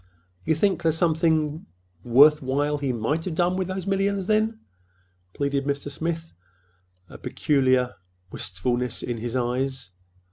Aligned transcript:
"You 0.45 0.55
think—there's 0.55 0.97
something 0.97 1.67
worth 2.03 2.41
while 2.41 2.79
he 2.79 2.91
might 2.91 3.23
have 3.25 3.35
done 3.35 3.55
with 3.55 3.67
those 3.67 3.85
millions, 3.85 4.25
then?" 4.25 4.59
pleaded 5.33 5.65
Mr. 5.65 5.91
Smith, 5.91 6.33
a 7.05 7.09
sudden 7.11 7.21
peculiar 7.21 7.93
wistfulness 8.31 9.03
in 9.03 9.17
his 9.17 9.35
eyes. 9.35 9.91